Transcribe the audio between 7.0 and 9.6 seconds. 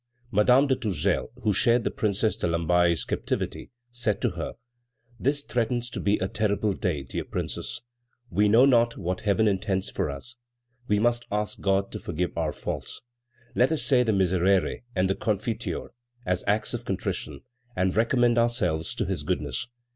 dear Princess; we know not what Heaven